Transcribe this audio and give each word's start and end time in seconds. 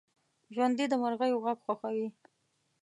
ژوندي 0.53 0.85
د 0.89 0.93
مرغیو 1.01 1.43
غږ 1.45 1.57
خوښوي 1.65 2.07